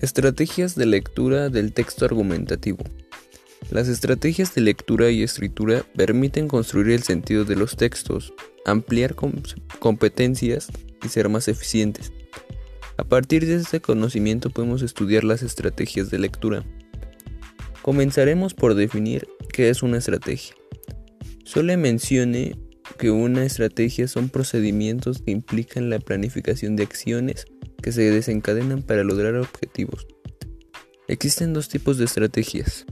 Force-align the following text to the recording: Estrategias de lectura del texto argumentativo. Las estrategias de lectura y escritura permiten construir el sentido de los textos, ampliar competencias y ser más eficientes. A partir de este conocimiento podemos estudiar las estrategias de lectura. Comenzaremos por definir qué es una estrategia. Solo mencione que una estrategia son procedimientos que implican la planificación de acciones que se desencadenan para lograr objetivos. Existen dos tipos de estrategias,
Estrategias 0.00 0.76
de 0.76 0.86
lectura 0.86 1.50
del 1.50 1.74
texto 1.74 2.06
argumentativo. 2.06 2.82
Las 3.70 3.86
estrategias 3.86 4.54
de 4.54 4.62
lectura 4.62 5.10
y 5.10 5.22
escritura 5.22 5.84
permiten 5.94 6.48
construir 6.48 6.92
el 6.92 7.02
sentido 7.02 7.44
de 7.44 7.54
los 7.54 7.76
textos, 7.76 8.32
ampliar 8.64 9.14
competencias 9.78 10.68
y 11.04 11.08
ser 11.08 11.28
más 11.28 11.48
eficientes. 11.48 12.14
A 12.96 13.04
partir 13.04 13.44
de 13.44 13.56
este 13.56 13.80
conocimiento 13.80 14.48
podemos 14.48 14.80
estudiar 14.80 15.22
las 15.22 15.42
estrategias 15.42 16.08
de 16.08 16.18
lectura. 16.18 16.64
Comenzaremos 17.82 18.54
por 18.54 18.74
definir 18.74 19.28
qué 19.52 19.68
es 19.68 19.82
una 19.82 19.98
estrategia. 19.98 20.54
Solo 21.44 21.76
mencione 21.76 22.56
que 22.96 23.10
una 23.10 23.44
estrategia 23.44 24.08
son 24.08 24.30
procedimientos 24.30 25.20
que 25.20 25.32
implican 25.32 25.90
la 25.90 25.98
planificación 25.98 26.74
de 26.74 26.84
acciones 26.84 27.44
que 27.80 27.92
se 27.92 28.10
desencadenan 28.10 28.82
para 28.82 29.04
lograr 29.04 29.34
objetivos. 29.36 30.06
Existen 31.08 31.52
dos 31.52 31.68
tipos 31.68 31.98
de 31.98 32.04
estrategias, 32.04 32.86